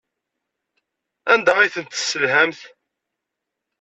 [1.33, 2.59] Anda ay ten-tesselhamt?